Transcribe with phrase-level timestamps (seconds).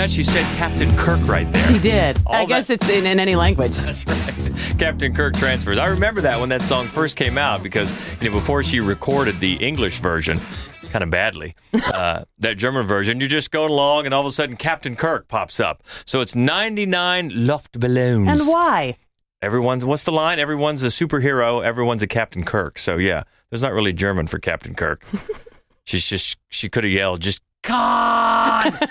[0.00, 0.10] that?
[0.10, 1.72] She said Captain Kirk right there.
[1.72, 2.18] He did.
[2.26, 3.72] All I guess that- it's in, in any language.
[3.76, 4.78] That's right.
[4.78, 5.76] Captain Kirk transfers.
[5.76, 9.38] I remember that when that song first came out because you know before she recorded
[9.40, 10.38] the English version,
[10.90, 14.30] kind of badly, uh, that German version, you're just going along and all of a
[14.30, 15.82] sudden Captain Kirk pops up.
[16.06, 18.28] So it's 99 Luftballons.
[18.28, 18.96] And why?
[19.42, 20.38] Everyone's what's the line?
[20.38, 21.62] Everyone's a superhero.
[21.62, 22.78] Everyone's a Captain Kirk.
[22.78, 25.04] So yeah, there's not really German for Captain Kirk.
[25.84, 28.88] She's just she could have yelled just God.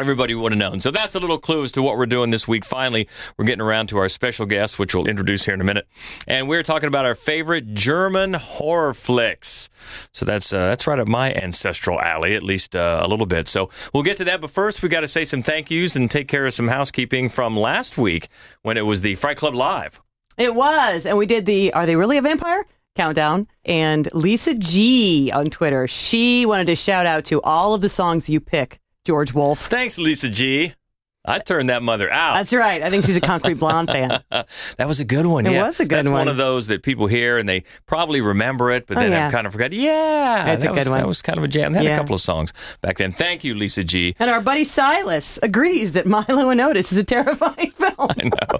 [0.00, 0.80] Everybody would have known.
[0.80, 2.64] So that's a little clue as to what we're doing this week.
[2.64, 3.06] Finally,
[3.36, 5.86] we're getting around to our special guest, which we'll introduce here in a minute,
[6.26, 9.68] and we're talking about our favorite German horror flicks.
[10.12, 13.46] So that's uh, that's right up my ancestral alley, at least uh, a little bit.
[13.46, 16.10] So we'll get to that, but first we've got to say some thank yous and
[16.10, 18.28] take care of some housekeeping from last week
[18.62, 20.00] when it was the Fright Club Live.
[20.38, 21.04] It was.
[21.04, 22.64] And we did the Are They Really a Vampire?
[22.96, 23.46] Countdown.
[23.64, 28.28] And Lisa G on Twitter, she wanted to shout out to all of the songs
[28.28, 29.66] you pick, George Wolf.
[29.68, 30.74] Thanks, Lisa G.
[31.22, 32.32] I turned that mother out.
[32.32, 32.82] That's right.
[32.82, 34.22] I think she's a Concrete Blonde fan.
[34.30, 35.44] that was a good one.
[35.44, 35.66] It yeah.
[35.66, 36.28] was a good That's one one.
[36.28, 39.24] of those that people hear and they probably remember it, but Oh, then yeah.
[39.24, 39.70] have kind of forgot.
[39.74, 40.98] Yeah, It's a that was, good one.
[41.00, 41.74] That was kind of a jam.
[41.74, 41.94] They had Yeah.
[41.96, 43.12] a couple of songs back then.
[43.12, 44.16] Thank you, Lisa G.
[44.18, 47.94] And our buddy Silas agrees that Milo and Otis is a terrifying film.
[47.98, 48.58] I know.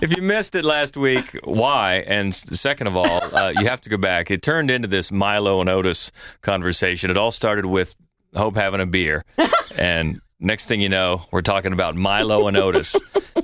[0.00, 2.04] if you missed it last week, why?
[2.06, 4.30] And second of all, uh, you have to go back.
[4.30, 7.10] It turned into this Milo and Otis conversation.
[7.10, 7.96] It all started with
[8.36, 9.24] Hope having a beer,
[9.78, 12.94] and next thing you know, we're talking about Milo and Otis,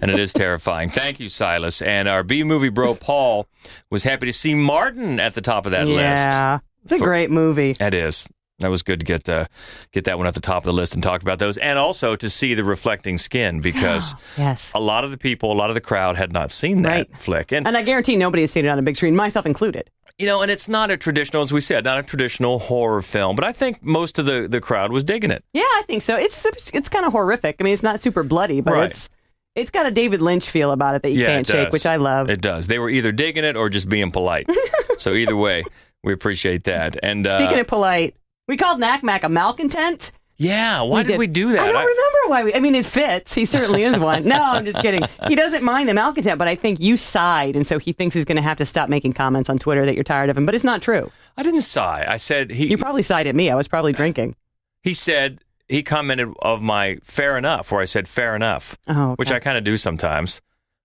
[0.00, 0.90] and it is terrifying.
[0.90, 1.80] Thank you, Silas.
[1.82, 3.46] And our B movie bro Paul
[3.90, 5.98] was happy to see Martin at the top of that list.
[5.98, 6.58] yeah.
[6.84, 7.72] It's a For- great movie.
[7.74, 8.28] That is.
[8.58, 9.46] That was good to get uh,
[9.92, 12.14] get that one at the top of the list and talk about those, and also
[12.14, 14.70] to see the reflecting skin because Yes.
[14.74, 17.16] a lot of the people, a lot of the crowd had not seen that Right.
[17.16, 19.90] flick, and, And I guarantee nobody has seen it on a big screen, myself included.
[20.18, 23.36] You know, and it's not a traditional, as we said, not a traditional horror film,
[23.36, 25.44] but I think most of the the crowd was digging it.
[25.52, 26.16] Yeah, I think so.
[26.16, 27.56] It's it's kind of horrific.
[27.60, 28.90] I mean, it's not super bloody, but Right.
[28.90, 29.08] it's
[29.54, 31.96] it's got a David Lynch feel about it that you yeah, can't shake, which I
[31.96, 32.30] love.
[32.30, 32.68] It does.
[32.68, 34.48] They were either digging it or just being polite.
[34.98, 35.64] so either way,
[36.02, 36.96] we appreciate that.
[37.02, 38.16] And uh, Speaking of polite,
[38.48, 40.12] we called Knack Mac a malcontent.
[40.42, 41.18] Yeah, why did, did.
[41.18, 41.60] we do that?
[41.60, 42.54] I don't I- remember why we.
[42.54, 43.32] I mean, it fits.
[43.34, 44.24] He certainly is one.
[44.24, 45.02] No, I'm just kidding.
[45.28, 48.24] He doesn't mind the malcontent, but I think you sighed, and so he thinks he's
[48.24, 50.44] going to have to stop making comments on Twitter that you're tired of him.
[50.46, 51.10] But it's not true.
[51.36, 52.04] I didn't sigh.
[52.08, 52.68] I said he.
[52.70, 53.50] You probably sighed at me.
[53.50, 54.34] I was probably drinking.
[54.82, 59.30] he said he commented of my fair enough, where I said fair enough, Oh, which.
[59.30, 60.40] I kind of do sometimes.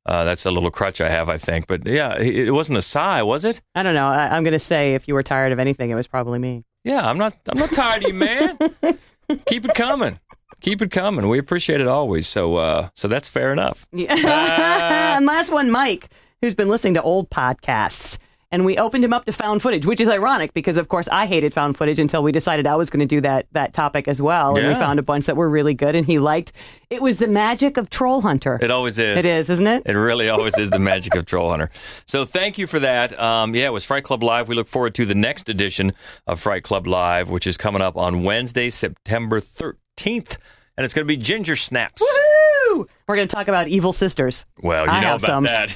[0.05, 1.67] Uh, that's a little crutch I have, I think.
[1.67, 3.59] But yeah, it, it wasn't a sigh, was it?
[3.75, 4.07] I don't know.
[4.07, 6.63] I, I'm going to say if you were tired of anything, it was probably me.
[6.85, 7.33] Yeah, I'm not.
[7.49, 8.57] I'm not tired of you, man.
[9.45, 10.19] Keep it coming.
[10.61, 11.27] Keep it coming.
[11.27, 12.27] We appreciate it always.
[12.27, 13.85] So, uh, so that's fair enough.
[13.91, 15.15] Yeah.
[15.17, 16.09] and last one, Mike,
[16.41, 18.17] who's been listening to old podcasts.
[18.49, 21.25] And we opened him up to found footage, which is ironic because, of course, I
[21.25, 24.21] hated found footage until we decided I was going to do that that topic as
[24.21, 24.55] well.
[24.55, 26.53] And we found a bunch that were really good, and he liked.
[26.89, 28.57] It was the magic of Troll Hunter.
[28.61, 29.17] It always is.
[29.17, 29.83] It is, isn't it?
[29.85, 31.69] It really always is the magic of Troll Hunter.
[32.05, 33.19] So thank you for that.
[33.19, 34.47] Um, yeah, it was Fright Club Live.
[34.47, 35.91] We look forward to the next edition
[36.25, 40.37] of Fright Club Live, which is coming up on Wednesday, September 13th.
[40.77, 42.01] And it's going to be Ginger Snaps.
[42.01, 42.87] Woo!
[43.07, 44.45] We're going to talk about evil sisters.
[44.61, 45.43] Well, you I know about some.
[45.45, 45.73] that.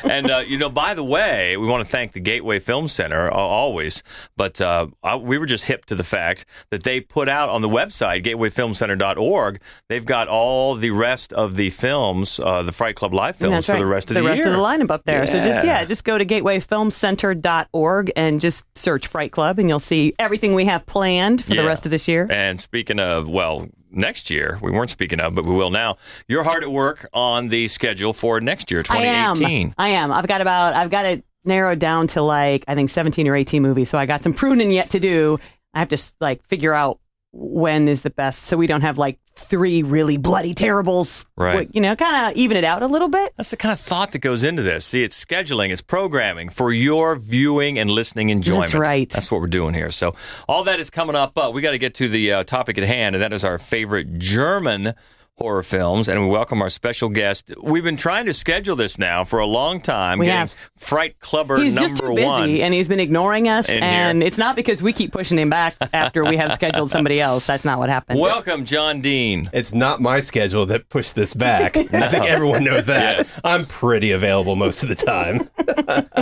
[0.04, 3.32] and, uh, you know, by the way, we want to thank the Gateway Film Center
[3.32, 4.02] uh, always.
[4.36, 7.62] But uh, I, we were just hip to the fact that they put out on
[7.62, 13.14] the website, gatewayfilmcenter.org, they've got all the rest of the films, uh, the Fright Club
[13.14, 13.78] Live films for right.
[13.78, 14.48] the rest of the, the rest year.
[14.48, 15.26] of the lineup up there.
[15.26, 15.80] So just Yeah.
[15.80, 20.66] yeah, just go to gatewayfilmcenter.org and just search Fright Club, and you'll see everything we
[20.66, 21.62] have planned for Yeah.
[21.62, 22.26] the rest of this year.
[22.30, 25.96] And speaking of, well, next year, we weren't speaking of, but we will now.
[26.28, 29.34] You're hard at work on the schedule for next year, I am.
[29.34, 29.74] 2018.
[29.78, 30.12] I am.
[30.12, 30.74] I've got about.
[30.74, 33.88] I've got it narrowed down to like I think 17 or 18 movies.
[33.90, 35.38] So I got some pruning yet to do.
[35.74, 36.99] I have to like figure out
[37.32, 41.26] when is the best, so we don't have like three really bloody terribles.
[41.36, 41.70] Right.
[41.72, 43.32] You know, kind of even it out a little bit.
[43.36, 44.84] That's the kind of thought that goes into this.
[44.84, 48.72] See, it's scheduling, it's programming for your viewing and listening enjoyment.
[48.72, 49.08] That's right.
[49.08, 49.90] That's what we're doing here.
[49.90, 50.14] So,
[50.48, 52.84] all that is coming up, but we got to get to the uh, topic at
[52.84, 54.94] hand, and that is our favorite German
[55.40, 56.06] horror films.
[56.08, 57.50] And we welcome our special guest.
[57.62, 60.54] We've been trying to schedule this now for a long time, We getting have.
[60.80, 62.56] Fright Clubber He's number just too busy, one.
[62.56, 63.68] and he's been ignoring us.
[63.68, 64.26] And here.
[64.26, 67.44] it's not because we keep pushing him back after we have scheduled somebody else.
[67.44, 68.18] That's not what happened.
[68.18, 69.50] Welcome, John Dean.
[69.52, 71.76] It's not my schedule that pushed this back.
[71.76, 73.18] I think everyone knows that.
[73.18, 73.40] Yes.
[73.44, 75.48] I'm pretty available most of the time.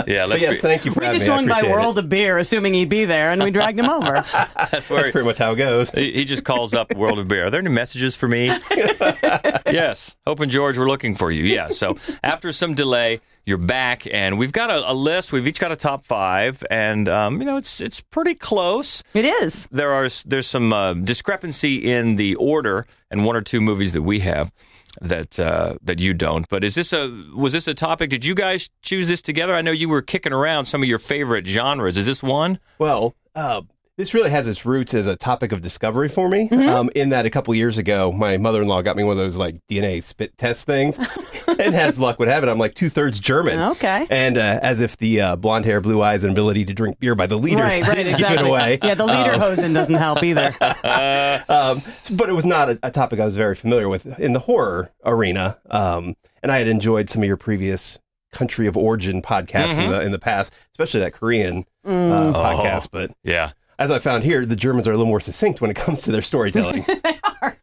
[0.07, 1.33] Yeah, let's yes, be- thank you for we having just me.
[1.33, 2.05] I swung by World it.
[2.05, 4.13] of Beer, assuming he'd be there, and we dragged him over.
[4.71, 5.91] that's where That's pretty much how it goes.
[5.91, 7.45] He he just calls up World of Beer.
[7.45, 8.47] Are there any messages for me?
[9.67, 10.15] yes.
[10.25, 11.43] Hope and George, we're looking for you.
[11.43, 11.69] Yeah.
[11.69, 15.31] So after some delay, you're back, and we've got a, a list.
[15.31, 19.03] We've each got a top five, and um, you know it's it's pretty close.
[19.13, 19.67] It is.
[19.71, 24.03] There are there's some uh, discrepancy in the order, and one or two movies that
[24.03, 24.51] we have
[25.01, 26.47] that uh, that you don't.
[26.47, 28.11] But is this a was this a topic?
[28.11, 29.55] Did you guys choose this together?
[29.55, 31.97] I know you were kicking around some of your favorite genres.
[31.97, 32.59] Is this one?
[32.77, 33.61] Well, uh,
[33.99, 36.49] this really has its roots as a topic of discovery for me.
[36.49, 39.17] Um, in that, a couple years ago, my mother in law got me one of
[39.17, 40.97] those like DNA spit test things,
[41.47, 43.59] and as luck would have it, I'm like two thirds German.
[43.71, 44.07] Okay.
[44.09, 47.13] And uh, as if the uh, blonde hair, blue eyes, and ability to drink beer
[47.13, 48.79] by the liter Right, right, didn't give it away.
[48.81, 50.55] Yeah, the lederhosen doesn't help either.
[51.49, 51.81] um,
[52.13, 54.91] but it was not a, a topic I was very familiar with in the horror
[55.03, 55.57] arena.
[55.69, 57.99] Um, and I had enjoyed some of your previous
[58.31, 62.91] country of origin podcasts in the in the past, especially that Korean uh, podcast.
[62.93, 63.51] But Yeah.
[63.79, 66.11] As I found here, the Germans are a little more succinct when it comes to
[66.11, 66.85] their storytelling.
[67.03, 67.57] they are.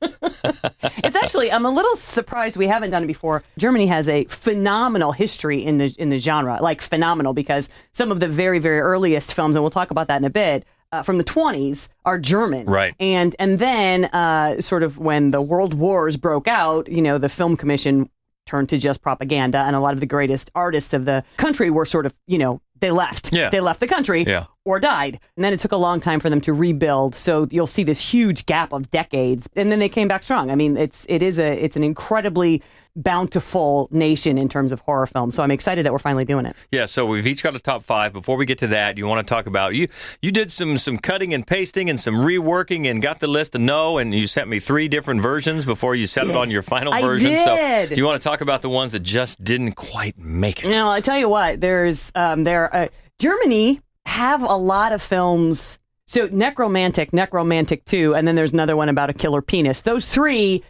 [1.04, 3.42] It's actually I'm a little surprised we haven't done it before.
[3.58, 8.20] Germany has a phenomenal history in the in the genre, like phenomenal because some of
[8.20, 10.64] the very very earliest films, and we'll talk about that in a bit.
[10.92, 12.94] Uh, from the 20s are German, Right.
[13.00, 17.28] And and then uh, sort of when the world wars broke out, you know, the
[17.28, 18.08] film commission
[18.46, 21.84] turned to just propaganda, and a lot of the greatest artists of the country were
[21.84, 23.32] sort of, you know, they left.
[23.32, 23.48] Yeah.
[23.50, 24.44] They left the country Yeah.
[24.64, 25.18] or died.
[25.36, 27.14] And then it took a long time for them to rebuild.
[27.14, 29.48] So you'll see this huge gap of decades.
[29.56, 30.50] And then they came back strong.
[30.50, 32.62] I mean, it's it is a it's an incredibly
[32.96, 35.34] bountiful nation in terms of horror films.
[35.34, 36.56] So I'm excited that we're finally doing it.
[36.72, 38.12] Yeah, so we've each got a top five.
[38.12, 39.88] Before we get to that, you want to talk about you
[40.22, 43.58] you did some some cutting and pasting and some reworking and got the list to
[43.58, 47.02] know and you sent me three different versions before you settled on your final I
[47.02, 47.36] version.
[47.38, 50.70] So do you want to talk about the ones that just didn't quite make it?
[50.70, 52.88] No, I tell you what, there's um, there uh,
[53.18, 55.78] Germany have a lot of films.
[56.06, 59.80] So Nekromantik, Nekromantik Two, and then there's another one about a killer penis.
[59.80, 60.62] Those three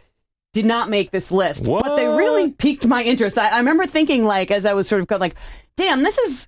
[0.53, 1.96] did not make this list, but
[2.51, 3.37] piqued my interest.
[3.37, 5.35] I, I remember thinking, like, as I was sort of going, like,
[5.75, 6.47] "Damn, this is."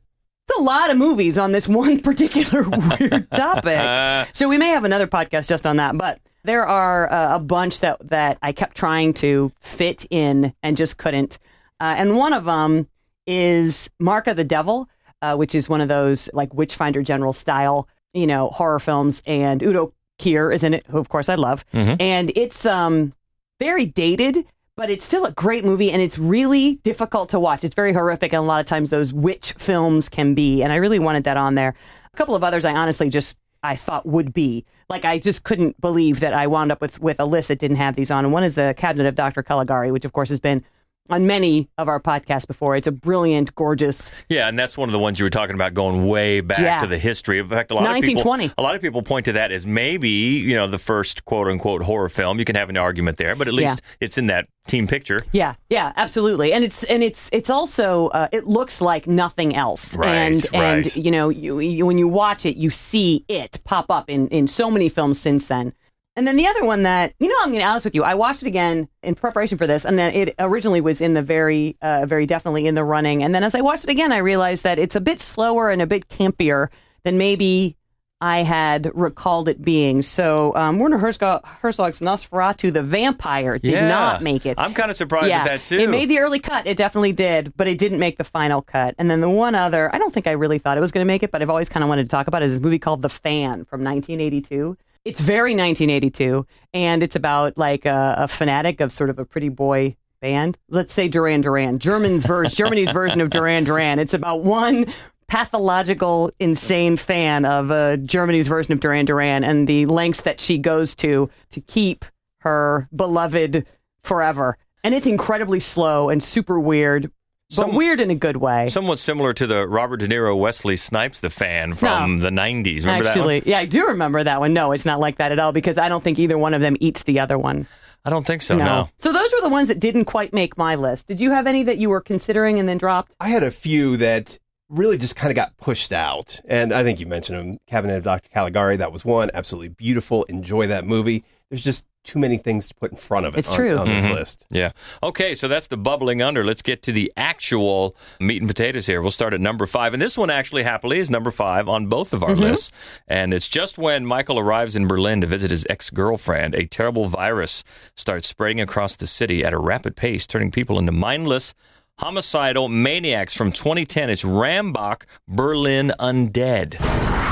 [0.58, 4.28] A lot of movies on this one particular weird topic.
[4.34, 7.82] so we may have another podcast just on that, but there are uh, a bunch
[7.82, 11.38] that that I kept trying to fit in and just couldn't.
[11.80, 12.88] Uh, and one of them
[13.28, 14.90] is Mark of the Devil,
[15.22, 19.22] uh, which is one of those like Witchfinder General style, you know, horror films.
[19.28, 21.64] And Udo Kier is in it, who of course I love.
[22.00, 23.14] And it's um
[23.60, 24.46] very dated,
[24.80, 27.66] but it's still a great movie and it's really difficult to watch.
[27.66, 30.64] It's very horrific, and a lot of times those witch films can be.
[30.64, 31.76] And I really wanted that on there.
[32.14, 35.82] A couple of others I honestly just I thought would be like I just couldn't
[35.82, 38.24] believe that I wound up with with a list that didn't have these on.
[38.24, 39.44] And one is the Cabinet of Dr.
[39.44, 40.64] Caligari, which of course has been
[41.10, 42.76] on many of our podcasts before.
[42.76, 44.12] It's a brilliant, gorgeous.
[44.30, 46.80] Yeah, and that's one of the ones you were talking about going way back Yeah.
[46.80, 47.40] to the history.
[47.40, 48.50] In fact, a lot of 1920.
[48.50, 51.48] people a lot of people point to that as maybe, you know, the first quote
[51.48, 52.40] unquote horror film.
[52.40, 55.22] You can have an argument there, but at least it's in that team picture.
[55.32, 56.54] Yeah, yeah, absolutely.
[56.54, 59.96] And it's and it's it's also uh, it looks like nothing else.
[59.96, 63.90] Right, and and you know you, you when you watch it, you see it pop
[63.90, 65.74] up in in so many films since then.
[66.16, 68.04] And then the other one that you know, I'm going to be honest with you,
[68.04, 71.22] I watched it again in preparation for this, and then it originally was in the
[71.22, 73.24] very, uh, very definitely in the running.
[73.24, 75.82] And then as I watched it again, I realized that it's a bit slower and
[75.82, 76.70] a bit campier
[77.04, 77.78] than maybe
[78.22, 80.02] I had recalled it being.
[80.02, 83.88] So um, Werner Herzog, Herzog's Nosferatu, the Vampire, did yeah.
[83.88, 84.56] not make it.
[84.60, 85.80] I'm kind of surprised at that too.
[85.80, 86.68] It made the early cut.
[86.68, 88.94] It definitely did, but it didn't make the final cut.
[88.98, 91.08] And then the one other, I don't think I really thought it was going to
[91.08, 92.80] make it, but I've always kind of wanted to talk about it, is this movie
[92.80, 94.78] called The Fan from 1982.
[95.06, 99.50] It's very 1982, and it's about like a, a fanatic of sort of a pretty
[99.50, 100.58] boy band.
[100.70, 104.00] Let's say Duran Duran, German's version, Germany's version of Duran Duran.
[104.00, 104.86] It's about one
[105.28, 110.58] pathological, insane fan of uh, Germany's version of Duran Duran and the lengths that she
[110.58, 112.04] goes to to keep
[112.40, 113.66] her beloved
[114.04, 114.58] forever.
[114.84, 117.12] And it's incredibly slow and super weird,
[117.50, 118.68] but Some- weird in a good way.
[118.68, 122.82] Somewhat similar to the Robert De Niro Wesley Snipes the fan from the 90s.
[122.82, 123.52] Remember Actually, that one?
[123.52, 124.54] yeah, I do remember that one.
[124.54, 126.78] No, it's not like that at all because I don't think either one of them
[126.80, 127.68] eats the other one.
[128.06, 128.90] I don't think so, no.
[128.98, 131.08] So those were the ones that didn't quite make my list.
[131.08, 133.14] Did you have any that you were considering and then dropped?
[133.20, 134.40] I had a few that
[134.70, 136.40] really just kind of got pushed out.
[136.48, 137.58] And I think you mentioned them.
[137.68, 138.30] Cabinet of Dr.
[138.30, 139.32] Caligari, that was one.
[139.34, 140.24] Absolutely beautiful.
[140.26, 141.26] Enjoy that movie.
[141.50, 143.78] There's just too many things to put in front of it It's on, true.
[143.78, 144.16] on this mm-hmm.
[144.16, 144.48] list.
[144.50, 144.72] Yeah.
[145.04, 146.44] Okay, so that's the bubbling under.
[146.44, 149.00] Let's get to the actual meat and potatoes here.
[149.00, 149.94] We'll start at number five.
[149.94, 152.42] And this one actually, happily, is number five on both of our mm-hmm.
[152.42, 152.72] lists.
[153.08, 157.08] And it's just when Michael arrives in Berlin to visit his ex girlfriend, a terrible
[157.08, 157.64] virus
[157.96, 161.54] starts spreading across the city at a rapid pace, turning people into mindless,
[162.00, 164.10] homicidal maniacs from 2010.
[164.10, 167.29] It's Rammbock Berlin Undead.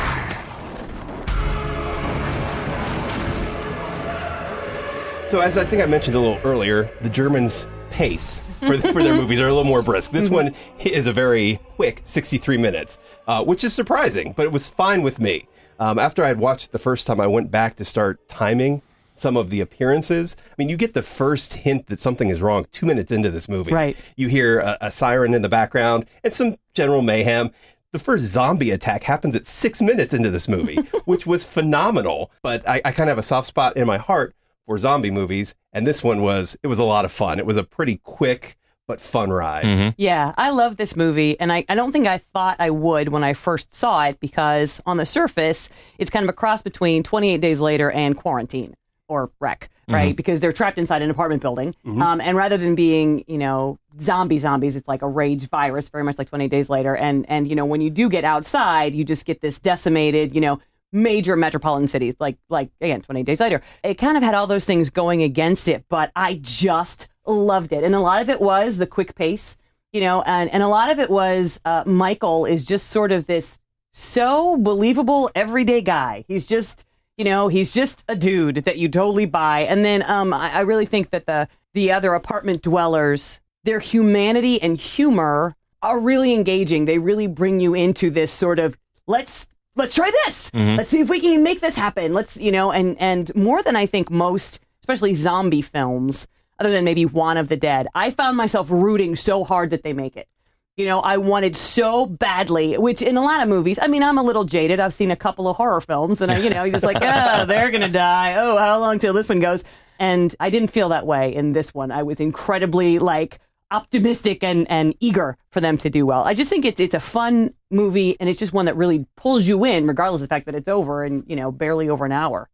[5.30, 9.14] So, as I think I mentioned a little earlier, the Germans' pace for, for their
[9.22, 10.12] movies are a little more brisk.
[10.12, 14.70] This one is a very quick 63 minutes, uh, which is surprising, but it was
[14.70, 15.50] fine with me.
[15.82, 18.82] Um, after I had watched it the first time, I went back to start timing
[19.16, 20.38] some of the appearances.
[20.50, 23.50] I mean, you get the first hint that something is wrong two minutes into this
[23.50, 23.74] movie.
[23.74, 23.98] Right.
[24.16, 27.52] You hear a, a siren in the background and some general mayhem.
[27.92, 32.32] The first zombie attack happens at six minutes into this movie, which was phenomenal.
[32.42, 34.34] But I, I kind of have a soft spot in my heart
[34.68, 37.40] for zombie movies, and this one was it was a lot of fun.
[37.40, 39.66] It was a pretty quick but fun ride.
[39.66, 39.90] Mm-hmm.
[39.98, 43.24] Yeah, I love this movie, and I, I don't think I thought I would when
[43.24, 47.42] I first saw it because on the surface, it's kind of a cross between 28
[47.42, 48.76] Days Later and Quarantine
[49.10, 49.94] or REC, mm-hmm.
[49.94, 50.16] right?
[50.16, 51.74] Because they're trapped inside an apartment building.
[51.86, 52.02] Mm-hmm.
[52.02, 56.04] Um, and rather than being, you know, zombie zombies, it's like a rage virus, very
[56.04, 56.96] much like 28 Days Later.
[56.96, 60.42] And, and, you know, when you do get outside, you just get this decimated, you
[60.42, 60.60] know,
[60.92, 63.62] major metropolitan cities like like again 20 days later.
[63.84, 67.84] It kind of had all those things going against it but i just loved it.
[67.84, 69.58] And a lot of it was the quick pace
[69.92, 73.28] you know and and a lot of it was uh, michael is just sort of
[73.28, 73.60] this
[73.94, 76.24] so believable everyday guy.
[76.28, 76.86] He's just
[77.18, 79.62] you know he's just a dude that you totally buy.
[79.62, 84.62] And then um i, I really think that the the other apartment dwellers their humanity
[84.62, 86.86] and humor are really engaging.
[86.86, 88.78] They really bring you into this sort of
[89.08, 90.52] let's let's try this.
[90.52, 90.76] Mm-hmm.
[90.76, 92.14] Let's see if we can make this happen.
[92.14, 96.28] Let's you know and and more than i think most especially zombie films
[96.60, 99.94] other than maybe one of the dead i found myself rooting so hard that they
[99.94, 100.28] make it.
[100.76, 104.18] You know i wanted so badly which in a lot of movies i mean i'm
[104.18, 104.80] a little jaded.
[104.80, 107.46] I've seen a couple of horror films and i you know you're just like oh
[107.46, 108.36] they're gonna die.
[108.38, 109.64] Oh how long till this one goes?
[110.00, 111.92] And i didn't feel that way in this one.
[111.92, 113.40] I was incredibly like
[113.72, 116.24] optimistic and, and eager for them to do well.
[116.24, 119.46] I just think it's it's a fun movie and it's just one that really pulls
[119.46, 122.12] you in, regardless of the fact that it's over and you know barely over an
[122.12, 122.50] hour.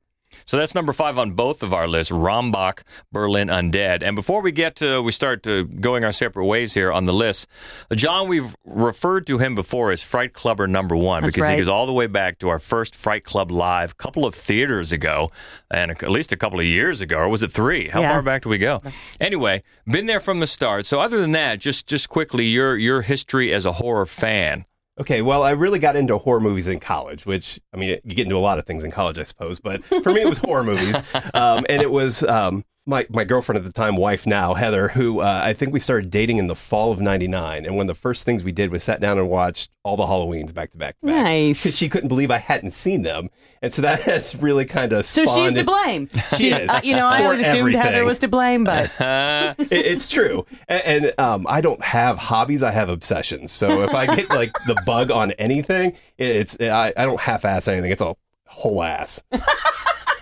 [0.45, 4.01] So that's number five on both of our lists, Rammbock, Berlin Undead.
[4.03, 7.13] And before we get to, we start to going our separate ways here on the
[7.13, 7.47] list,
[7.93, 11.67] John, we've referred to him before as Fright Clubber number one That's because he goes
[11.67, 15.29] all the way back to our first Fright Club live a couple of theaters ago
[15.73, 17.17] and at least a couple of years ago.
[17.17, 17.89] Or was it three?
[17.89, 18.09] How Yeah.
[18.11, 18.81] far back do we go?
[19.19, 20.85] Anyway, been there from the start.
[20.85, 24.65] So other than that, just, just quickly, your, your history as a horror fan.
[24.99, 28.25] Okay, well, I really got into horror movies in college, which I mean, you get
[28.25, 30.63] into a lot of things in college, I suppose, but for me, it was horror
[30.63, 30.95] movies,
[31.33, 35.19] um, and it was um, my my girlfriend at the time, wife now, Heather, who
[35.21, 37.99] uh, I think we started dating in the fall of '99, and one of the
[37.99, 40.99] first things we did was sat down and watched all the Halloweens back to back
[40.99, 41.63] to back, Nice.
[41.63, 43.29] because she couldn't believe I hadn't seen them,
[43.61, 46.09] and so that has really kind of So she's to blame.
[46.37, 46.69] She is.
[46.69, 50.45] uh, you know, I For always assumed Heather was to blame, but It- it's true,
[50.67, 53.51] and, and um, I don't have hobbies; I have obsessions.
[53.53, 57.91] So if I get like the bug on anything, it's I, I don't half-ass anything.
[57.91, 58.13] It's a
[58.45, 59.23] whole ass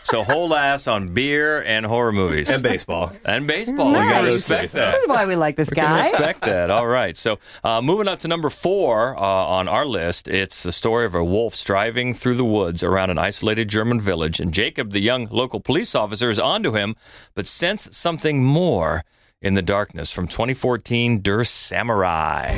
[0.03, 2.49] So whole ass on beer and horror movies.
[2.49, 3.11] and baseball.
[3.23, 3.89] And baseball.
[3.89, 4.93] We gotta respect that.
[4.93, 6.09] this is why we like this We can guy.
[6.09, 6.69] respect that.
[6.71, 7.15] All right.
[7.15, 11.15] So, uh, moving up to number four uh, on our list, it's the story of
[11.15, 14.39] a wolf striving through the woods around an isolated German village.
[14.39, 16.95] And Jacob, the young local police officer, is onto him,
[17.35, 19.03] but sense something more
[19.41, 22.57] in the darkness from 2014 Der Samurai.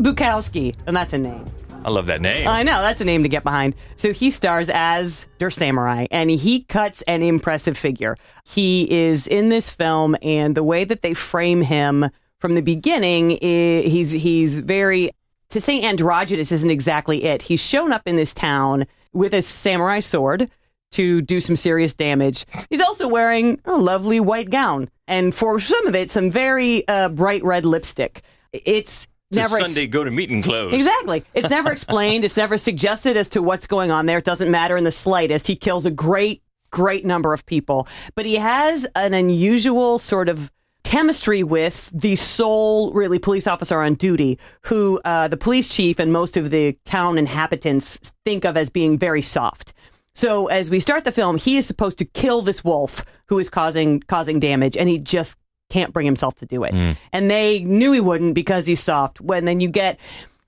[0.00, 1.44] Bukowski, and that's a name.
[1.84, 2.46] I love that name.
[2.46, 3.74] I know that's a name to get behind.
[3.96, 8.16] So he stars as Der Samurai, and he cuts an impressive figure.
[8.44, 13.30] He is in this film, and the way that they frame him from the beginning,
[13.30, 15.10] he's he's very
[15.50, 17.42] to say androgynous isn't exactly it.
[17.42, 20.50] He's shown up in this town with a samurai sword
[20.92, 22.46] to do some serious damage.
[22.68, 27.08] He's also wearing a lovely white gown, and for some of it, some very uh,
[27.08, 28.22] bright red lipstick.
[28.52, 30.72] It's never ex- Sunday go to meeting close.
[30.72, 31.24] Exactly.
[31.34, 32.24] It's never explained.
[32.24, 34.18] It's never suggested as to what's going on there.
[34.18, 35.46] It doesn't matter in the slightest.
[35.46, 40.50] He kills a great, great number of people, but he has an unusual sort of
[40.82, 46.12] chemistry with the sole really police officer on duty who uh, the police chief and
[46.12, 49.74] most of the town inhabitants think of as being very soft
[50.14, 53.50] so as we start the film he is supposed to kill this wolf who is
[53.50, 55.36] causing causing damage and he just
[55.70, 56.74] can't bring himself to do it
[57.12, 59.98] and they knew he wouldn't because he's soft when then you get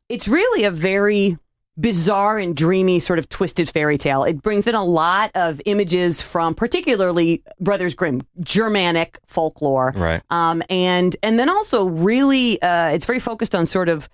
[0.08, 1.38] it's really a very
[1.80, 4.24] bizarre and dreamy sort of twisted fairy tale.
[4.24, 9.92] It brings in a lot of images from particularly Brothers Grimm, Germanic folklore.
[9.96, 10.22] Right.
[10.30, 14.08] Um, and and then also really uh, it's very focused on sort of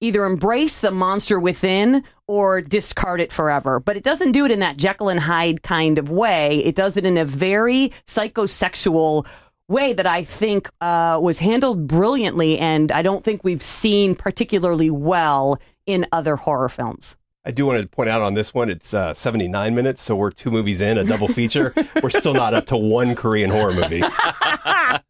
[0.00, 3.80] either embrace the monster within or discard it forever.
[3.80, 6.58] But it doesn't do it in that Jekyll and Hyde kind of way.
[6.64, 9.26] It does it in a very psychosexual
[9.68, 14.90] way that I think uh, was handled brilliantly, and I don't think we've seen particularly
[14.90, 17.16] well in other horror films.
[17.46, 20.30] I do want to point out on this one, it's uh, 79 minutes, so we're
[20.30, 21.74] two movies in, a double feature.
[22.02, 24.02] we're still not up to one Korean horror movie.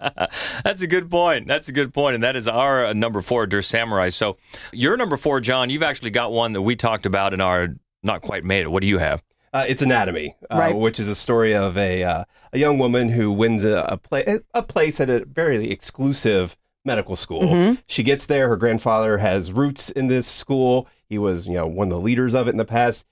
[0.64, 1.46] That's a good point.
[1.46, 4.08] That's a good point, and that is our uh, number four, Der Samurai.
[4.08, 4.37] So
[4.73, 7.68] your number four, John, you've actually got one that we talked about in our
[8.02, 8.70] not quite made it.
[8.70, 9.23] What do you have?
[9.54, 10.76] Uh, it's Anatomy, uh, Right.
[10.76, 14.38] which is a story of a uh, a young woman who wins a, a, pla-
[14.52, 17.42] a place at a very exclusive medical school.
[17.42, 17.75] Mm-hmm.
[17.87, 18.49] She gets there.
[18.49, 20.88] Her grandfather has roots in this school.
[21.08, 23.06] He was, you know, one of the leaders of it in the past.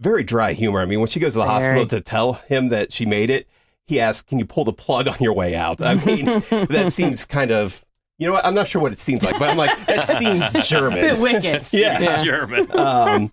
[0.00, 0.80] Very dry humor.
[0.80, 1.54] I mean, when she goes to the Very.
[1.56, 3.46] hospital to tell him that she made it,
[3.86, 7.24] he asks, "Can you pull the plug on your way out?" I mean, that seems
[7.26, 7.84] kind of.
[8.18, 8.46] You know what?
[8.46, 10.98] I'm not sure what it seems like, but I'm like, that seems German.
[10.98, 11.68] A bit wicked.
[11.74, 11.98] Yeah.
[12.00, 12.70] It's German.
[12.78, 13.28] Um,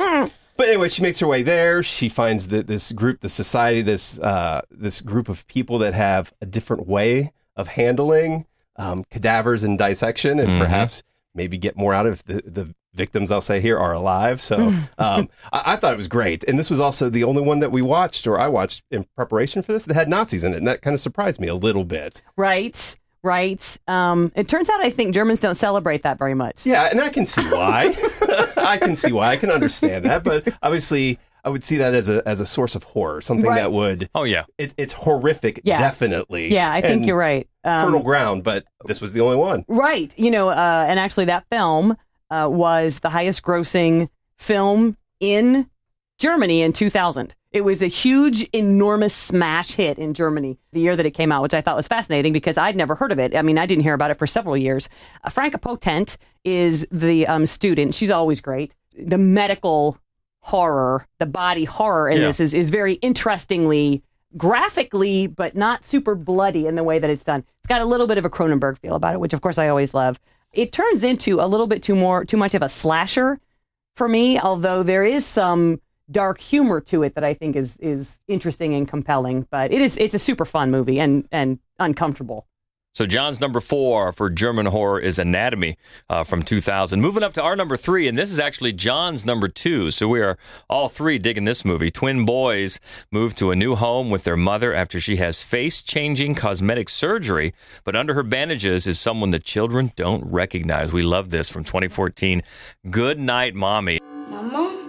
[0.62, 1.82] but anyway, she makes her way there.
[1.82, 6.32] She finds that this group, the society, this uh, this group of people that have
[6.40, 10.60] a different way of handling um, cadavers and dissection, and Mhm.
[10.60, 11.02] perhaps
[11.34, 13.32] maybe get more out of the, the victims.
[13.32, 14.42] I'll say here are alive.
[14.42, 14.68] So
[15.00, 17.72] um, I, I thought it was great, and this was also the only one that
[17.72, 20.68] we watched, or I watched in preparation for this, that had Nazis in it, and
[20.68, 22.22] that kind of surprised me a little bit.
[22.38, 23.62] Right, right.
[23.88, 26.66] Um, it turns out I think Germans don't celebrate that very much.
[26.66, 27.96] Yeah, and I can see why.
[28.62, 29.32] I can see why.
[29.32, 32.76] I can understand that, but obviously, I would see that as a as a source
[32.76, 33.56] of horror, something Right.
[33.62, 34.44] that would Oh yeah.
[34.58, 35.78] it, it's horrific, Yeah.
[35.78, 36.54] definitely.
[36.54, 37.48] Yeah, I think and you're right.
[37.64, 39.66] Um, Fertile ground, but this was the only one.
[39.68, 40.14] Right.
[40.18, 41.98] You know, uh, and actually, that film
[42.30, 45.70] uh, was the highest grossing film in
[46.18, 47.36] Germany in 2000.
[47.52, 51.42] It was a huge, enormous smash hit in Germany the year that it came out,
[51.42, 53.36] which I thought was fascinating because I'd never heard of it.
[53.36, 54.88] I mean, I didn't hear about it for several years.
[55.24, 57.94] Uh, Franka Potente is the um, student.
[57.94, 58.74] She's always great.
[58.98, 59.98] The medical
[60.40, 62.28] horror, the body horror in Yeah.
[62.28, 64.02] this is, is very interestingly
[64.38, 67.44] graphically, but not super bloody in the way that it's done.
[67.60, 69.68] It's got a little bit of a Cronenberg feel about it, which of course I
[69.68, 70.20] always love.
[70.54, 73.40] It turns into a little bit too more too much of a slasher
[73.96, 75.82] for me, although there is some
[76.12, 79.48] dark humor to it that I think is is interesting and compelling.
[79.50, 82.48] But it is it's a super fun movie and and uncomfortable.
[82.94, 85.78] So John's number four for German horror is Anatomy
[86.10, 87.00] uh, from 2000.
[87.00, 89.92] Moving up to our number three, and this is actually John's number two.
[89.92, 90.38] So we are
[90.70, 91.90] all three digging this movie.
[91.90, 96.90] Twin boys move to a new home with their mother after she has face-changing cosmetic
[96.90, 97.54] surgery,
[97.86, 100.92] but under her bandages is someone the children don't recognize.
[100.92, 102.44] We love this from 2014.
[102.90, 104.00] Good night, mommy.
[104.30, 104.81] Mama?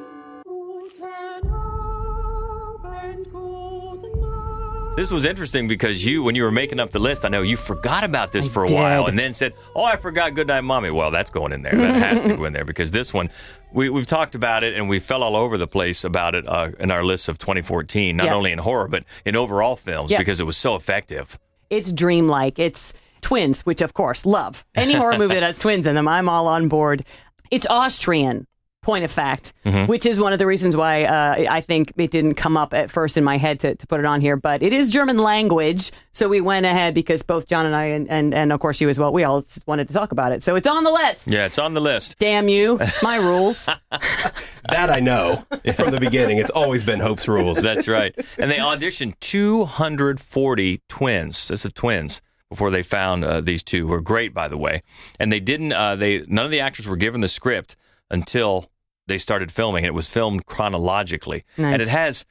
[4.95, 7.57] This was interesting because you, when you were making up the list, I know you
[7.57, 8.75] forgot about this I for a did.
[8.75, 10.91] while and then said, Oh, I forgot Goodnight Mommy.
[10.91, 11.75] Well, that's going in there.
[11.75, 13.31] That has to go in there because this one,
[13.73, 16.73] we, we've talked about it and we fell all over the place about it uh,
[16.79, 18.35] in our list of 2014, not Yeah.
[18.35, 20.19] only in horror, but in overall films Yeah.
[20.19, 21.39] because it was so effective.
[21.71, 22.59] It's dreamlike.
[22.59, 26.07] It's twins, which of course love any horror movie that has twins in them.
[26.07, 27.03] I'm all on board.
[27.51, 28.47] It's Austrian.
[28.83, 29.53] Point of fact,
[29.87, 32.90] which is one of the reasons why uh, I think it didn't come up at
[32.90, 34.35] first in my head to, to put it on here.
[34.35, 38.11] But it is German language, so we went ahead because both John and I, and,
[38.11, 40.42] and, and of course you as well, we all just wanted to talk about it.
[40.42, 41.29] So it's on the list.
[41.29, 42.18] Yeah, it's on the list.
[42.18, 43.64] Damn you, my rules.
[44.68, 46.38] That I know from the beginning.
[46.38, 47.61] It's always been Hope's rules.
[47.61, 48.14] That's right.
[48.38, 51.49] And they auditioned 240 twins.
[51.49, 54.83] That's the twins before they found uh, these two, who are great, by the way.
[55.18, 55.73] And they didn't.
[55.73, 57.77] Uh, they none of the actors were given the script
[58.11, 58.71] until
[59.12, 59.85] they started filming.
[59.85, 61.72] And it was filmed chronologically, Nice.
[61.75, 62.25] and it has.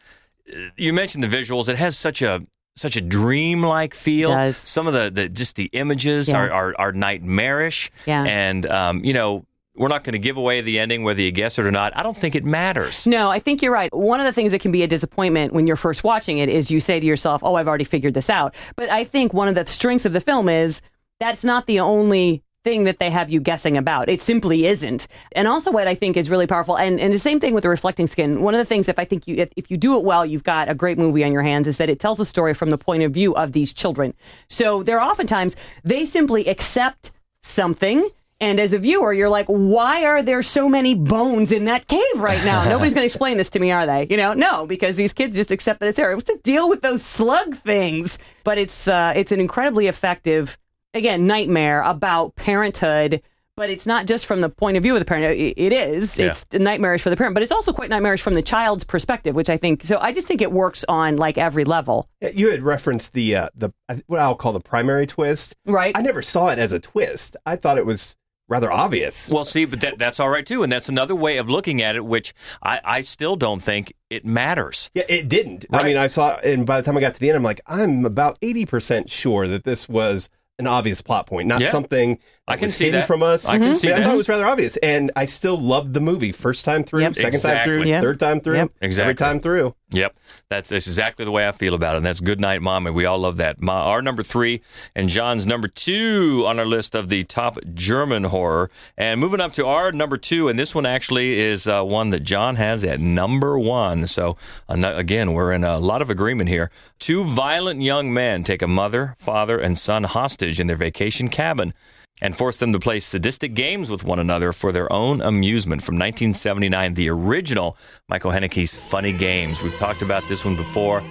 [0.52, 1.70] uh, You mentioned the visuals.
[1.70, 2.42] It has such a
[2.76, 4.54] such a dreamlike feel.
[4.54, 6.38] Some of the, the just the images Yeah.
[6.38, 7.92] are, are are nightmarish.
[8.06, 8.24] Yeah.
[8.24, 11.58] And um, you know, we're not going to give away the ending whether you guess
[11.60, 11.96] it or not.
[11.96, 13.06] I don't think it matters.
[13.08, 13.94] No, I think you're right.
[13.94, 16.70] One of the things that can be a disappointment when you're first watching it is
[16.72, 19.56] you say to yourself, "Oh, I've already figured this out." But I think one of
[19.56, 20.82] the strengths of the film is
[21.20, 24.10] that's not the only thing that they have you guessing about.
[24.10, 25.08] It simply isn't.
[25.34, 27.70] And also what I think is really powerful and and the same thing with the
[27.70, 28.42] reflecting skin.
[28.42, 30.44] One of the things if I think you if, if you do it well, you've
[30.44, 32.78] got a great movie on your hands is that it tells a story from the
[32.78, 34.14] point of view of these children.
[34.48, 38.08] So there are oftentimes they simply accept something
[38.42, 42.02] and as a viewer, you're like, why are there so many bones in that cave
[42.16, 42.68] right now?
[42.68, 44.08] Nobody's going to explain this to me, are they?
[44.10, 46.16] You know, no, because these kids just accept that it's there.
[46.16, 48.18] What's the deal with those slug things?
[48.44, 50.58] But it's uh, it's an incredibly effective,
[50.94, 53.22] again, nightmare about parenthood.
[53.58, 55.38] But it's not just from the point of view of the parent.
[55.38, 56.18] It, it is.
[56.18, 56.28] Yeah.
[56.28, 59.50] It's nightmarish for the parent, but it's also quite nightmarish from the child's perspective, which
[59.50, 59.84] I think.
[59.84, 62.08] So I just think it works on like every level.
[62.34, 63.72] You had referenced the uh, the
[64.08, 65.54] what I'll call the primary twist.
[65.66, 65.96] Right.
[65.96, 67.36] I never saw it as a twist.
[67.46, 68.16] I thought it was
[68.52, 69.30] rather obvious.
[69.30, 71.96] Well, see, but that, that's all right too, and that's another way of looking at
[71.96, 74.92] it, which I, I still don't think it matters.
[74.94, 75.66] Yeah, it didn't.
[75.70, 75.82] Right.
[75.82, 77.62] I mean, I saw, and by the time I got to the end, I'm like,
[77.66, 80.30] I'm about 80% sure that this was
[80.62, 81.70] an obvious plot point, not Yeah.
[81.70, 82.18] something
[82.52, 83.08] I can see that.
[83.08, 83.46] from us.
[83.46, 84.06] I can see I, mean, I that.
[84.06, 86.32] thought it was rather obvious, and I still loved the movie.
[86.32, 87.16] First time through, Yep.
[87.16, 88.04] second time through, Yep.
[88.04, 88.72] third time through, Yep.
[88.82, 89.04] Exactly.
[89.10, 89.76] every time through.
[89.94, 90.16] Yep,
[90.50, 91.98] that's, that's exactly the way I feel about it.
[91.98, 92.92] And that's Good Night, Mommy.
[92.92, 93.62] we all love that.
[93.62, 94.62] My, our number three
[94.96, 98.72] and John's number two on our list of the top German horror.
[98.98, 102.22] And moving up to our number two, and this one actually is uh, one that
[102.22, 104.08] John has at number one.
[104.08, 104.38] So
[104.70, 106.72] uh, again, we're in a lot of agreement here.
[107.00, 111.74] Two violent young men take a mother, father, and son hostage in their vacation cabin.
[112.22, 115.82] And force them to play sadistic games with one another for their own amusement.
[115.82, 117.78] From 1979, the original
[118.10, 119.62] Michael Haneke's Funny Games.
[119.62, 121.02] We've talked about this one before.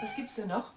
[0.00, 0.74] Was gibt's denn noch?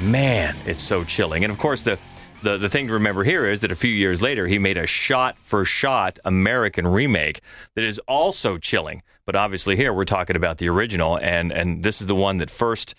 [0.00, 1.42] Man, it's so chilling.
[1.42, 1.98] And of course, the,
[2.42, 4.86] the, the thing to remember here is that a few years later, he made a
[4.86, 7.40] shot for shot American remake
[7.74, 9.02] that is also chilling.
[9.26, 12.48] But obviously, here we're talking about the original, and, and this is the one that
[12.48, 12.94] first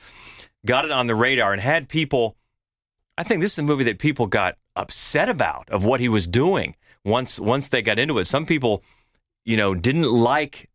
[0.66, 2.36] got it on the radar and had people.
[3.18, 6.28] I think this is a movie that people got upset about of what he was
[6.28, 8.26] doing once once they got into it.
[8.26, 8.84] Some people,
[9.46, 10.70] you know, didn't like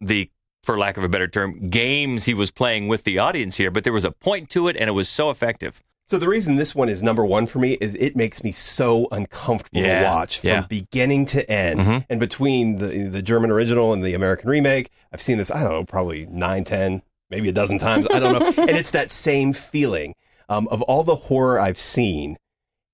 [0.00, 0.30] the
[0.66, 3.84] for lack of a better term, games he was playing with the audience here, but
[3.84, 5.80] there was a point to it and it was so effective.
[6.08, 9.08] So the reason this one is number one for me is it makes me so
[9.10, 10.60] uncomfortable Yeah, to watch from yeah.
[10.68, 11.80] beginning to end.
[11.80, 12.06] Mhm.
[12.08, 15.72] And between the the German original and the American remake, I've seen this, I don't
[15.72, 18.06] know, probably nine, ten, maybe a dozen times.
[18.12, 18.62] I don't know.
[18.62, 20.14] and it's that same feeling
[20.48, 22.36] um, of all the horror I've seen.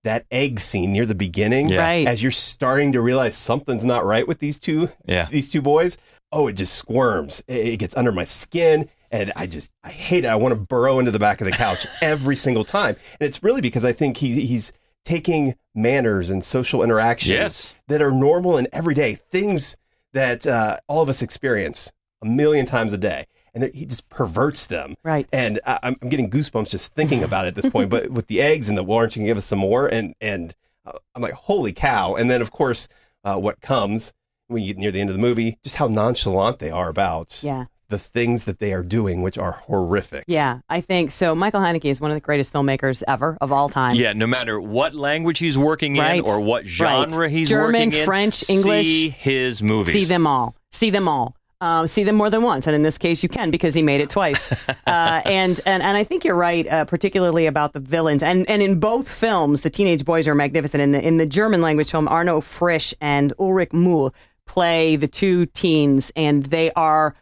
[0.04, 1.78] That egg scene near the beginning, Yeah.
[1.80, 2.08] Right.
[2.08, 5.28] as you're starting to realize something's not right with these two, Yeah.
[5.30, 5.96] these two boys.
[6.32, 7.40] Oh, it just squirms.
[7.46, 10.28] It, it gets under my skin, and I just I hate it.
[10.28, 13.42] I want to burrow into the back of the couch every single time, and it's
[13.42, 14.72] really because I think he, he's
[15.04, 17.74] taking manners and social interactions Yes.
[17.88, 19.76] that are normal and everyday things
[20.12, 21.90] that uh, all of us experience
[22.22, 24.94] a million times a day, and he just perverts them.
[25.02, 25.26] Right.
[25.32, 27.90] And I, I'm I'm getting goosebumps just thinking about it at this point.
[27.90, 29.86] But with the eggs and the warrant, you can give us some more.
[29.86, 30.54] And and
[30.86, 32.14] uh, I'm like, holy cow!
[32.14, 32.88] And then of course,
[33.24, 34.12] uh, what comes
[34.48, 37.42] when you get near the end of the movie, just how nonchalant they are about
[37.42, 37.64] Yeah.
[37.92, 40.24] The things that they are doing, which are horrific.
[40.26, 41.34] Yeah, I think so.
[41.36, 43.94] Michael Haneke is one of the greatest filmmakers ever of all time.
[43.94, 46.18] Yeah, no matter what language he's working Right.
[46.18, 47.30] in or what genre Right.
[47.30, 48.86] he's German, working in, German French, English.
[48.86, 49.92] see his movies.
[49.94, 50.56] See them all.
[50.72, 51.36] See them all.
[51.60, 54.00] Um, see them more than once, and in this case, you can because he made
[54.00, 54.50] it twice.
[54.86, 58.20] uh, and and and I think you're right, uh, particularly about the villains.
[58.24, 60.82] And and in both films, the teenage boys are magnificent.
[60.82, 64.12] In the in the German language film, Arno Frisch and Ulrich Muhl
[64.44, 67.14] play the two teens, and they are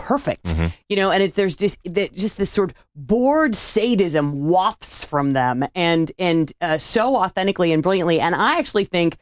[0.00, 0.46] perfect.
[0.46, 0.66] Mm-hmm.
[0.88, 5.32] You know, and it, there's just that just this sort of bored sadism wafts from
[5.32, 8.20] them, and and uh, so authentically and brilliantly.
[8.20, 9.16] And I actually think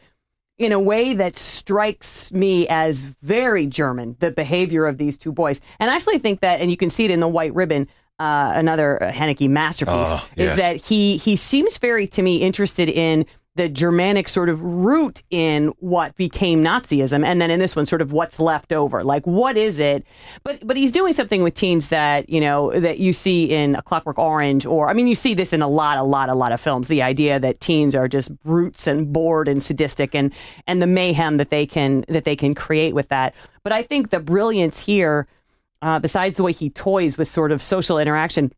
[0.59, 5.61] in a way that strikes me as very German, the behavior of these two boys.
[5.79, 7.87] And I actually think that, and you can see it in the White Ribbon,
[8.19, 13.25] uh, another Haneke masterpiece, Oh, is that he he seems very to me interested in
[13.59, 18.01] the Germanic sort of root in what became Nazism, and then in this one, sort
[18.01, 19.03] of what's left over.
[19.03, 20.07] Like, what is it?
[20.45, 23.83] But but he's doing something with teens that you know that you see in A
[23.83, 26.53] Clockwork Orange, or I mean, you see this in a lot, a lot, a lot
[26.53, 26.87] of films.
[26.87, 30.33] The idea that teens are just brutes and bored and sadistic, and
[30.69, 33.35] and the mayhem that they can that they can create with that.
[33.65, 35.27] But I think the brilliance here,
[35.83, 38.53] uh, besides the way he toys with sort of social interaction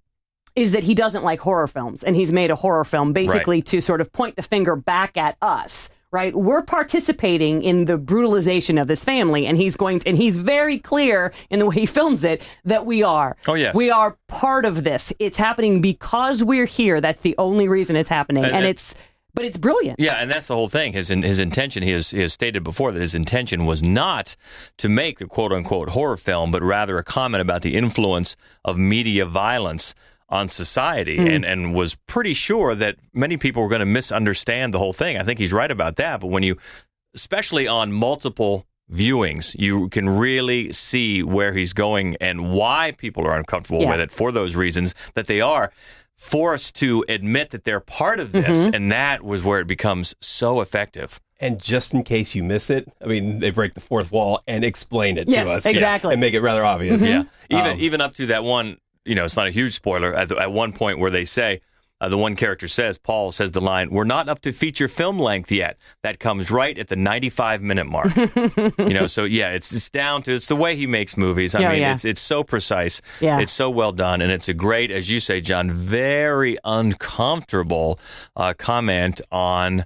[0.56, 3.80] is that he doesn't like horror films and he's made a horror film basically to
[3.80, 6.34] sort of point the finger back at us right?
[6.34, 10.76] We're participating in the brutalization of this family and he's going to, and he's very
[10.76, 13.36] clear in the way he films it that we are.
[13.46, 13.76] Oh, yes.
[13.76, 15.12] we are part of this.
[15.20, 17.00] It's happening because we're here.
[17.00, 18.92] That's the only reason it's happening And- and, and- it's
[19.32, 20.00] but it's brilliant.
[20.00, 20.92] Yeah, and that's the whole thing.
[20.92, 24.34] His his intention, he has, he has stated before that his intention was not
[24.78, 28.34] to make the quote unquote horror film, but rather a comment about the influence
[28.64, 29.94] of media violence
[30.30, 34.78] on society, and and was pretty sure that many people were going to misunderstand the
[34.78, 35.16] whole thing.
[35.18, 36.20] I think he's right about that.
[36.20, 36.56] But when you,
[37.14, 43.36] especially on multiple viewings, you can really see where he's going and why people are
[43.36, 43.90] uncomfortable Yeah.
[43.90, 45.70] with it for those reasons that they are
[46.16, 48.74] forced to admit that they're part of this, Mm-hmm.
[48.74, 51.20] and that was where it becomes so effective.
[51.40, 54.62] And just in case you miss it, I mean, they break the fourth wall and
[54.62, 55.66] explain it Yes, to us.
[55.66, 56.12] exactly.
[56.12, 57.02] And make it rather obvious.
[57.02, 60.14] Yeah, even Um, even up to that one, you know, it's not a huge spoiler.
[60.14, 61.60] At, the- at one point where they say,
[62.02, 65.18] uh, the one character says, Paul says the line, "We're not up to feature film
[65.18, 68.16] length yet." That comes right at the 95 minute mark.
[68.78, 71.54] you know, so yeah, it's it's down to it's the way he makes movies.
[71.54, 71.92] I mean, yeah.
[71.92, 73.02] it's it's so precise.
[73.20, 73.38] Yeah.
[73.40, 77.98] It's so well done, and it's a great, as you say, John, very uncomfortable
[78.36, 79.84] uh, comment on.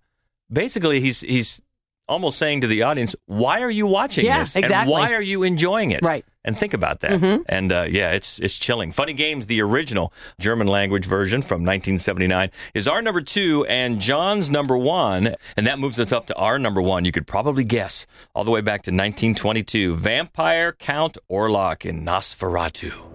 [0.52, 1.60] Basically, he's he's
[2.06, 4.54] almost saying to the audience, "Why are you watching Yeah, this?
[4.54, 4.92] And exactly.
[4.92, 6.24] why are you enjoying it?" Right.
[6.44, 7.12] And think about that.
[7.48, 8.92] And uh, yeah, it's it's chilling.
[8.92, 14.50] Funny Games, the original German language version from 1979, is our number two and John's
[14.50, 17.04] number one, and that moves us up to our number one.
[17.04, 19.94] You could probably guess all the way back to 1922.
[19.94, 23.13] Vampire Count Orlok in Nosferatu.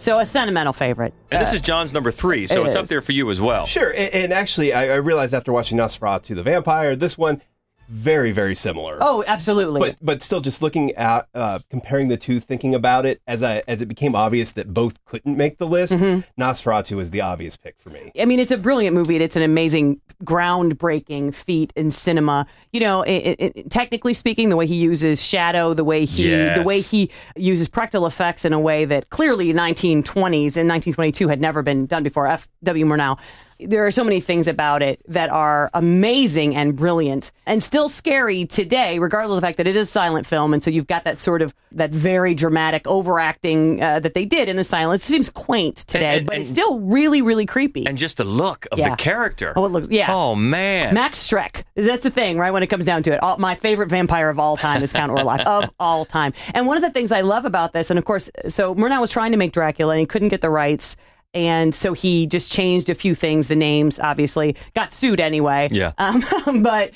[0.00, 1.12] So a sentimental favorite.
[1.30, 2.76] And this is John's number three, so it it's is.
[2.76, 3.66] up there for you as well.
[3.66, 7.42] Sure, and, and actually, I, I realized after watching Nosferatu the Vampire, this one
[7.90, 8.98] very very similar.
[9.00, 9.80] Oh, absolutely.
[9.80, 13.62] but but still, just looking at uh, comparing the two, thinking about it as I
[13.66, 16.40] as it became obvious that both couldn't make the list, Mm-hmm.
[16.40, 18.12] Nosferatu was the obvious pick for me.
[18.20, 19.16] I mean, it's a brilliant movie.
[19.16, 22.46] and It's an amazing, groundbreaking feat in cinema.
[22.72, 26.30] You know, it, it, it- technically speaking, the way he uses shadow, the way he,
[26.30, 26.56] Yes.
[26.58, 31.40] the way he uses practical effects in a way that clearly 1920s and 1922 had
[31.40, 32.26] never been done before.
[32.26, 32.48] F.
[32.62, 32.84] W.
[32.86, 33.18] Murnau.
[33.66, 38.46] There are so many things about it that are amazing and brilliant, and still scary
[38.46, 41.18] today, regardless of the fact that it is silent film, and so you've got that
[41.18, 45.04] sort of that very dramatic overacting uh, that they did in the silence.
[45.08, 47.86] It seems quaint today, and- but and- it's still really, really creepy.
[47.86, 48.90] And just the look of Yeah.
[48.90, 49.52] the character.
[49.56, 50.12] Oh, it looks- yeah.
[50.12, 50.94] Oh man.
[50.94, 51.62] Max Schreck.
[51.74, 52.52] That's the thing, right?
[52.52, 55.12] When it comes down to it, all, my favorite vampire of all time is Count
[55.12, 56.32] Orlok of all time.
[56.54, 59.10] And one of the things I love about this, and of course, so Murnau was
[59.10, 60.96] trying to make Dracula and he couldn't get the rights.
[61.32, 65.68] And so he just changed a few things, the names, obviously, got sued anyway.
[65.70, 65.92] Yeah.
[65.98, 66.90] Um, but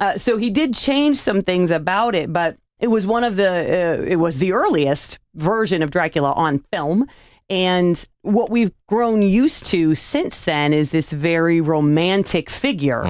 [0.00, 3.48] uh, so he did change some things about it, but it was one of the,
[3.48, 7.06] uh, it was the earliest version of Dracula on film.
[7.48, 13.04] And what we've grown used to since then is this very romantic figure.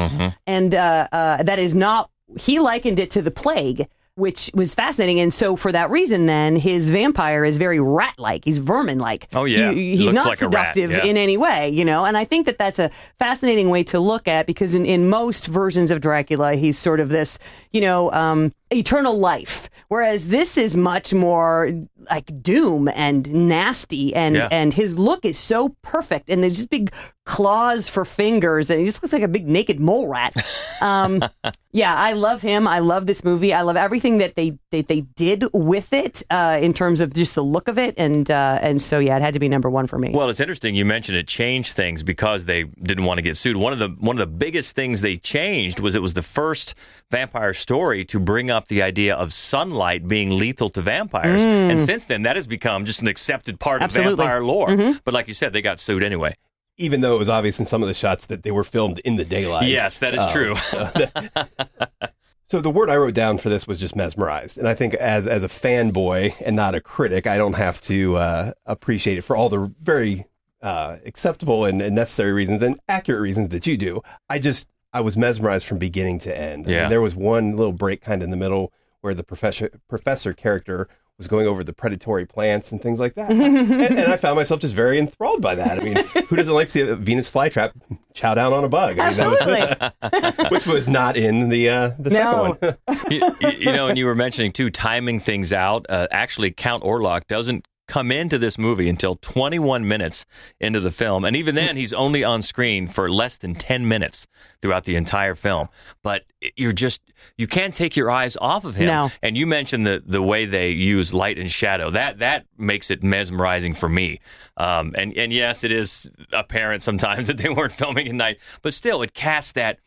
[0.47, 5.21] And uh, uh, that is not, he likened it to the plague, which was fascinating.
[5.21, 8.45] And so for that reason, then his vampire is very rat like.
[8.45, 9.29] He's vermin like.
[9.35, 9.73] Oh, yeah.
[9.73, 11.05] he's not like rat, seductive yeah.
[11.05, 12.07] in any way, you know.
[12.07, 15.47] And I think that that's a fascinating way to look at because in, in most
[15.47, 17.39] versions of Dracula, he's sort of this,
[17.73, 19.69] you know, um, eternal life.
[19.89, 21.71] Whereas this is much more
[22.11, 24.49] like doom and nasty, and Yeah.
[24.51, 26.93] and his look is so perfect, and there's just big
[27.25, 30.35] claws for fingers, and he just looks like a big naked mole rat.
[30.83, 31.25] Um,
[31.73, 32.69] yeah, I love him.
[32.69, 33.55] I love this movie.
[33.55, 37.35] I love everything that they they, they did with it uh, in terms of just
[37.35, 39.87] the look of it, and uh, and so yeah, it had to be number one
[39.87, 40.11] for me.
[40.13, 43.57] Well, it's interesting you mentioned it changed things because they didn't want to get sued.
[43.57, 46.75] One of the one of the biggest things they changed was it was the first
[47.11, 51.43] vampire story to bring up the idea of sunlight being lethal to vampires.
[51.43, 53.81] And since then that has become just an accepted part.
[53.83, 54.13] Absolutely.
[54.13, 54.95] of vampire lore.
[55.05, 56.37] But like you said, they got sued anyway.
[56.77, 59.17] Even though it was obvious in some of the shots that they were filmed in
[59.17, 59.69] the daylight.
[59.69, 60.55] Yes, that is Um, true.
[62.49, 65.27] So the word I wrote down for this was just mesmerized, and I think as
[65.27, 69.35] as a fanboy and not a critic, I don't have to uh, appreciate it for
[69.37, 70.27] all the very
[70.63, 74.01] uh, acceptable and, and necessary reasons and accurate reasons that you do.
[74.31, 76.67] I just I was mesmerized from beginning to end.
[76.67, 76.89] I mean, Yeah.
[76.89, 80.89] there was one little break kind of in the middle where the professor professor character
[81.19, 83.41] was going over the predatory plants and things like that, and,
[83.73, 85.79] and I found myself just very enthralled by that.
[85.79, 85.97] I mean,
[86.29, 87.73] who doesn't like to see a Venus flytrap
[88.13, 88.99] chow down on a bug?
[88.99, 90.41] I mean, that Absolutely.
[90.45, 92.59] was, which was not in the uh, the No.
[92.61, 92.99] second one.
[93.11, 95.87] you, you- you know, and you were mentioning too, timing things out.
[95.89, 100.27] Uh, actually, Count Orlok doesn't come into this movie until 21 minutes
[100.61, 104.27] into the film, and even then, he's only on screen for less than 10 minutes
[104.61, 105.69] throughout the entire film.
[106.03, 106.25] But
[106.57, 107.01] you're just
[107.37, 108.87] you can't take your eyes off of him.
[108.87, 109.11] No.
[109.23, 111.91] And you mentioned the the way they use light and shadow.
[111.91, 114.21] That that makes it mesmerizing for me.
[114.57, 118.75] Um, and and yes, it is apparent sometimes that they weren't filming at night, but
[118.75, 119.79] still, it casts that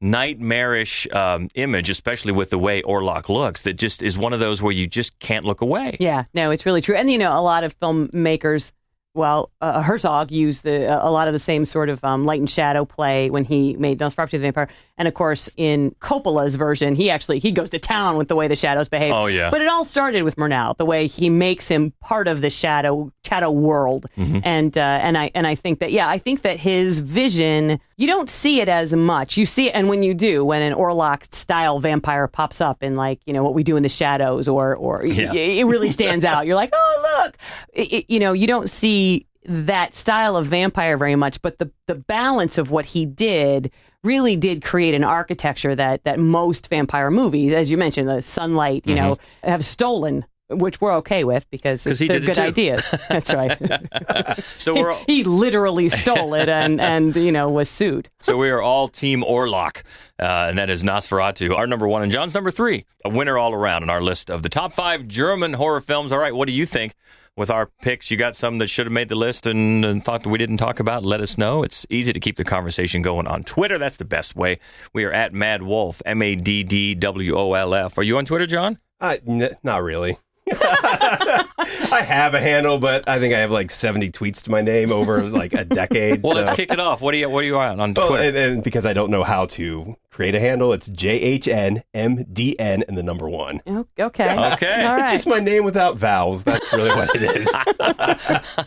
[0.00, 4.62] nightmarish um, image, especially with the way Orlok looks, that just is one of those
[4.62, 5.96] where you just can't look away.
[6.00, 6.94] Yeah, no, it's really true.
[6.94, 8.72] And you know, a lot of filmmakers,
[9.14, 12.50] well, uh, Herzog used the a lot of the same sort of um, light and
[12.50, 14.68] shadow play when he made Nosferatu the Vampire.
[14.98, 18.48] And of course, in Coppola's version, he actually he goes to town with the way
[18.48, 19.12] the shadows behave.
[19.12, 19.50] Oh, yeah.
[19.50, 23.12] But it all started with Murnau, the way he makes him part of the shadow
[23.22, 24.06] shadow world.
[24.16, 24.38] Mm-hmm.
[24.42, 28.06] And uh, and I and I think that yeah, I think that his vision you
[28.06, 29.36] don't see it as much.
[29.36, 32.96] You see it, and when you do, when an Orlok style vampire pops up in
[32.96, 35.32] like you know what we do in the shadows, or or Yeah.
[35.34, 36.46] it really stands out.
[36.46, 37.36] You're like, oh look,
[37.74, 41.70] It- it- you know, you don't see that style of vampire very much, but the
[41.86, 43.70] the balance of what he did
[44.06, 48.86] really did create an architecture that that most vampire movies, as you mentioned, the sunlight,
[48.86, 50.24] you know, have stolen.
[50.48, 52.40] Which we're okay with because he they're it good too.
[52.40, 52.94] ideas.
[53.08, 53.58] That's right.
[54.58, 58.08] So we're he literally stole it and and you know was sued.
[58.20, 59.82] so we are all Team Orlok,
[60.20, 62.84] uh, and that is Nosferatu, our number one, and John's number three.
[63.04, 66.12] A winner all around on our list of the top five German horror films.
[66.12, 66.94] All right, what do you think?
[67.36, 70.22] With our picks, you got some that should have made the list and, and thought
[70.22, 71.02] that we didn't talk about.
[71.02, 71.62] Let us know.
[71.62, 73.76] It's easy to keep the conversation going on Twitter.
[73.76, 74.56] That's the best way.
[74.94, 77.98] We are at Mad Wolf, M A D D W O L F.
[77.98, 78.78] Are you on Twitter, John?
[79.02, 80.16] Uh, n- not really.
[80.52, 84.92] I have a handle, but I think I have like 70 tweets to my name
[84.92, 86.22] over like a decade.
[86.22, 87.00] Well, so- let's kick it off.
[87.00, 88.22] What are you What are you on on Well, Twitter?
[88.24, 91.82] and, and because I don't know how to create a handle, it's J H N
[91.94, 93.60] M D N and the number one.
[93.66, 94.52] Oh, Okay.
[94.54, 94.84] Okay.
[94.84, 95.02] All right.
[95.04, 96.44] It's just my name without vowels.
[96.44, 97.48] That's really what it is.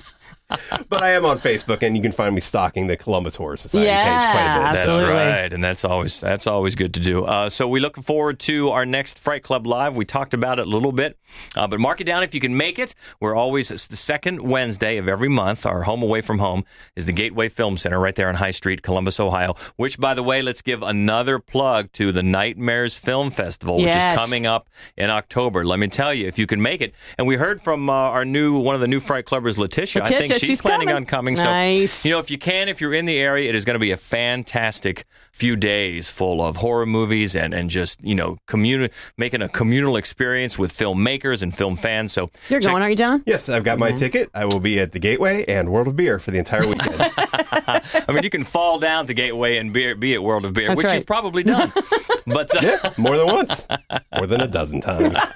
[0.89, 3.87] but I am on Facebook, and you can find me stalking the Columbus Horror Society
[3.87, 4.63] page quite a Yeah, bit.
[4.63, 5.13] That's Absolutely.
[5.15, 7.25] right, and that's always that's always good to do.
[7.25, 9.95] Uh, so we look forward to our next Fright Club live.
[9.95, 11.17] We talked about it a little bit,
[11.55, 12.95] uh, but mark it down if you can make it.
[13.19, 15.65] We're always it's the second Wednesday of every month.
[15.65, 18.81] Our home away from home is the Gateway Film Center right there on High Street,
[18.81, 19.55] Columbus, Ohio.
[19.75, 24.11] Which, by the way, let's give another plug to the Nightmares Film Festival, which Yes.
[24.13, 25.63] is coming up in October.
[25.65, 28.25] Let me tell you, if you can make it, and we heard from uh, our
[28.25, 30.03] new one of the new Fright Clubbers, Letitia.
[30.03, 30.95] I think Letitia, she's, she's planning coming.
[30.95, 31.33] on coming.
[31.35, 31.91] Nice.
[31.93, 33.79] So you know, if you can, if you're in the area, it is going to
[33.79, 38.89] be a fantastic few days full of horror movies and, and just, you know, communi-
[39.17, 42.11] making a communal experience with filmmakers and film fans.
[42.11, 43.23] So You're check- going, are you, John?
[43.25, 44.29] Yes, I've got my ticket.
[44.33, 46.95] I will be at the Gateway and World of Beer for the entire weekend.
[46.99, 50.67] I mean, you can fall down the Gateway and be, be at World of Beer,
[50.69, 50.95] That's which right.
[50.95, 51.71] you've probably done.
[52.27, 53.65] but uh, yeah, more than once,
[54.17, 55.17] more than a dozen times.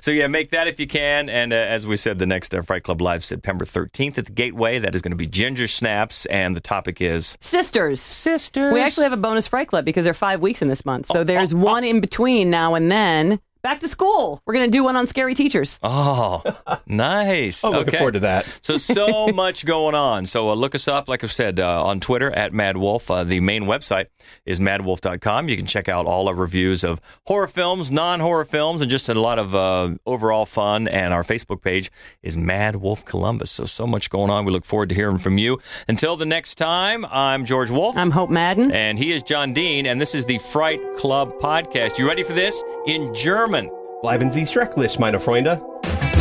[0.00, 1.28] so yeah, make that if you can.
[1.28, 4.32] And uh, as we said, the next uh, Fright Club Live, September 13th at the
[4.32, 4.78] Gateway.
[4.78, 8.00] That is going to be Ginger Snaps, and the topic is Sisters.
[8.00, 8.72] sisters.
[8.72, 11.06] We actually have a bonus Fright Club because there are five weeks in this month.
[11.10, 13.40] Oh, So there's one in between now and then.
[13.66, 14.40] Back to school.
[14.46, 15.80] We're going to do one on scary teachers.
[15.82, 16.40] Oh,
[16.86, 17.64] nice.
[17.64, 17.96] I'm looking okay.
[17.96, 18.46] forward to that.
[18.60, 20.26] So so much going on.
[20.26, 23.10] So uh, look us up, like I said, uh, on Twitter at Mad Wolf.
[23.10, 24.06] Uh, the main website
[24.44, 25.48] is maddwolf.com.
[25.48, 29.14] You can check out all our reviews of horror films, non-horror films, and just a
[29.14, 30.86] lot of uh, overall fun.
[30.86, 31.90] And our Facebook page
[32.22, 33.50] is Mad Wolf Columbus.
[33.50, 34.44] So so much going on.
[34.44, 35.58] We look forward to hearing from you.
[35.88, 37.96] Until the next time, I'm George Wolf.
[37.96, 38.70] I'm Hope Madden.
[38.70, 41.98] and he is John Dean, and this is the Fright Club podcast.
[41.98, 42.62] You ready for this?
[42.86, 43.55] In German.
[44.02, 45.60] Bleiben Sie schrecklich, meine Freunde.